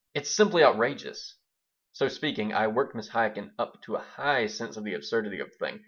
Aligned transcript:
It's 0.15 0.35
simply 0.35 0.63
outrageous." 0.63 1.37
So 1.93 2.07
speaking, 2.07 2.51
I 2.55 2.65
worked 2.69 2.95
Mrs. 2.95 3.11
Chaikin 3.11 3.51
up 3.59 3.83
to 3.83 3.97
a 3.97 3.99
high 3.99 4.47
sense 4.47 4.75
of 4.75 4.83
the 4.83 4.95
absurdity 4.95 5.39
of 5.41 5.51
the 5.51 5.57
thing. 5.63 5.79